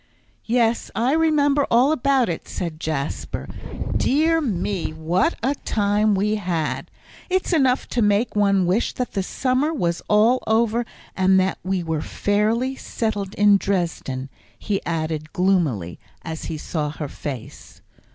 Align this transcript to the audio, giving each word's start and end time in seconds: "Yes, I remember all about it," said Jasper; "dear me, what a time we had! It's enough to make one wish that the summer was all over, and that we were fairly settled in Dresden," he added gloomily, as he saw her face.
"Yes, 0.47 0.89
I 0.95 1.11
remember 1.11 1.67
all 1.69 1.91
about 1.91 2.27
it," 2.27 2.47
said 2.47 2.79
Jasper; 2.79 3.47
"dear 3.95 4.41
me, 4.41 4.91
what 4.93 5.35
a 5.43 5.53
time 5.53 6.15
we 6.15 6.37
had! 6.37 6.89
It's 7.29 7.53
enough 7.53 7.87
to 7.89 8.01
make 8.01 8.35
one 8.35 8.65
wish 8.65 8.93
that 8.93 9.11
the 9.11 9.21
summer 9.21 9.71
was 9.71 10.01
all 10.09 10.41
over, 10.47 10.87
and 11.15 11.39
that 11.39 11.59
we 11.63 11.83
were 11.83 12.01
fairly 12.01 12.75
settled 12.75 13.35
in 13.35 13.57
Dresden," 13.57 14.29
he 14.57 14.83
added 14.87 15.33
gloomily, 15.33 15.99
as 16.23 16.45
he 16.45 16.57
saw 16.57 16.89
her 16.89 17.07
face. 17.07 17.83